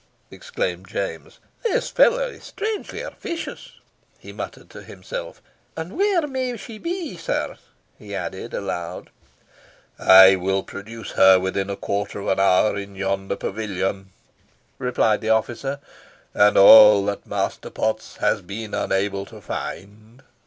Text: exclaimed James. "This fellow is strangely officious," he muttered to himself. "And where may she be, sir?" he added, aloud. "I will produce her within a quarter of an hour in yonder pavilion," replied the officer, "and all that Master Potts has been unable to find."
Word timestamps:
exclaimed 0.31 0.87
James. 0.87 1.37
"This 1.61 1.89
fellow 1.89 2.25
is 2.29 2.45
strangely 2.45 3.01
officious," 3.03 3.73
he 4.17 4.33
muttered 4.33 4.67
to 4.71 4.81
himself. 4.81 5.43
"And 5.77 5.95
where 5.95 6.25
may 6.25 6.57
she 6.57 6.79
be, 6.79 7.15
sir?" 7.17 7.59
he 7.99 8.15
added, 8.15 8.51
aloud. 8.55 9.11
"I 9.99 10.37
will 10.37 10.63
produce 10.63 11.11
her 11.11 11.39
within 11.39 11.69
a 11.69 11.75
quarter 11.75 12.19
of 12.19 12.29
an 12.29 12.39
hour 12.39 12.77
in 12.79 12.95
yonder 12.95 13.35
pavilion," 13.35 14.09
replied 14.79 15.21
the 15.21 15.29
officer, 15.29 15.79
"and 16.33 16.57
all 16.57 17.05
that 17.05 17.27
Master 17.27 17.69
Potts 17.69 18.15
has 18.17 18.41
been 18.41 18.73
unable 18.73 19.27
to 19.27 19.39
find." 19.39 20.23